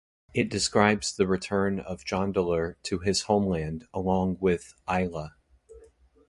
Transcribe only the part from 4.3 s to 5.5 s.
with Ayla.